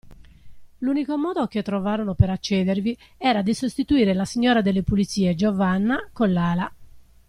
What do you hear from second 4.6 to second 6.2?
delle pulizie, Giovanna,